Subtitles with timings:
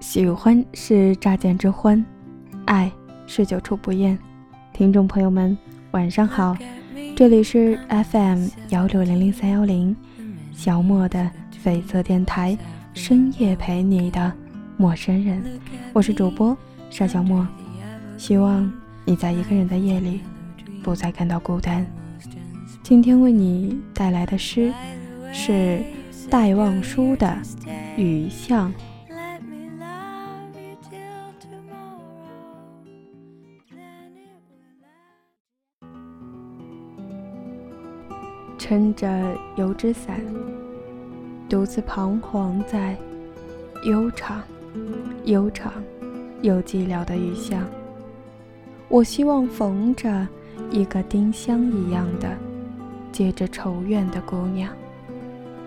[0.00, 2.02] 喜欢是乍见之欢，
[2.64, 2.90] 爱
[3.26, 4.18] 是久处不厌。
[4.72, 5.56] 听众朋友们，
[5.90, 6.56] 晚上好，
[7.14, 7.78] 这里是
[8.10, 9.94] FM 幺六零零三幺零，
[10.52, 11.30] 小莫的
[11.62, 12.56] 绯色电台，
[12.94, 14.32] 深夜陪你的
[14.78, 15.44] 陌生人，
[15.92, 16.56] 我是主播
[16.88, 17.46] 沙小莫，
[18.16, 18.72] 希望
[19.04, 20.20] 你在一个人的夜里
[20.82, 21.86] 不再感到孤单。
[22.82, 24.72] 今天为你带来的诗
[25.30, 25.82] 是
[26.30, 27.26] 戴望舒的
[28.00, 28.72] 《雨巷》。
[38.60, 39.08] 撑着
[39.56, 40.20] 油纸伞，
[41.48, 42.94] 独自彷徨在
[43.86, 44.42] 悠长、
[45.24, 45.72] 悠长
[46.42, 47.64] 又寂寥的雨巷。
[48.90, 50.28] 我希望逢着
[50.70, 52.36] 一个丁香一样的、
[53.10, 54.70] 结着愁怨的姑娘。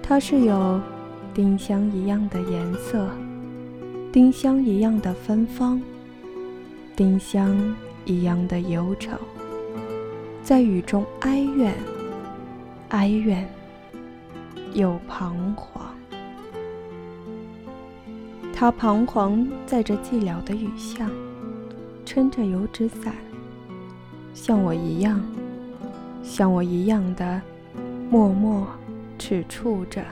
[0.00, 0.80] 她是有
[1.34, 3.10] 丁香一样的颜色，
[4.12, 5.82] 丁香一样的芬芳，
[6.94, 9.10] 丁香一样的忧愁，
[10.44, 11.74] 在雨中哀怨。
[12.90, 13.46] 哀怨
[14.74, 15.86] 又彷徨，
[18.54, 21.10] 他彷徨在这寂寥的雨巷，
[22.04, 23.12] 撑着油纸伞，
[24.32, 25.20] 像我一样，
[26.22, 27.42] 像我一样的
[28.08, 28.64] 默默
[29.18, 30.04] 踟蹰着，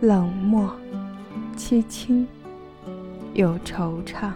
[0.00, 0.70] 冷漠、
[1.56, 2.24] 凄清
[3.34, 4.30] 又惆怅。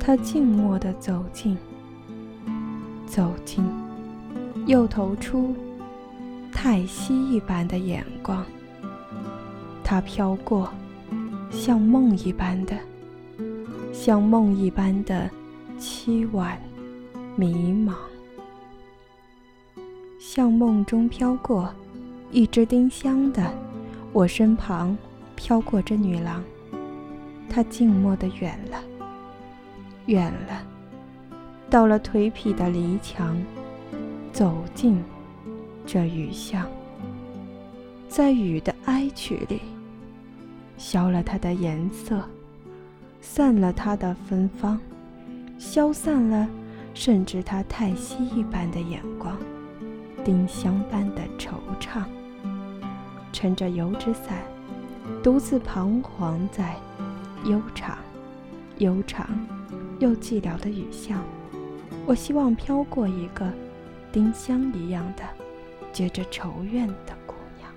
[0.00, 1.56] 他静默地走近，
[3.06, 3.62] 走近，
[4.66, 5.54] 又投出。
[6.62, 8.46] 太息一般的眼光，
[9.82, 10.72] 它飘过，
[11.50, 12.78] 像梦一般的，
[13.92, 15.28] 像梦一般的
[15.76, 16.56] 凄婉
[17.34, 17.94] 迷茫，
[20.20, 21.68] 像梦中飘过
[22.30, 23.52] 一只丁香的
[24.12, 24.96] 我身旁，
[25.34, 26.44] 飘过这女郎，
[27.50, 28.80] 她静默的远了，
[30.06, 30.64] 远了，
[31.68, 33.36] 到了颓圮的篱墙，
[34.32, 35.02] 走近。
[35.84, 36.66] 这雨巷，
[38.08, 39.60] 在雨的哀曲里，
[40.78, 42.22] 消了它的颜色，
[43.20, 44.80] 散了它的芬芳，
[45.58, 46.48] 消散了，
[46.94, 49.36] 甚至它叹息一般的眼光，
[50.24, 52.04] 丁香般的惆怅。
[53.32, 54.38] 撑着油纸伞，
[55.22, 56.76] 独自彷徨在
[57.44, 57.98] 悠长、
[58.78, 59.28] 悠长
[59.98, 61.22] 又寂寥的雨巷。
[62.06, 63.50] 我希望飘过一个
[64.12, 65.22] 丁香一样的。
[65.92, 67.70] 结着仇怨的姑娘。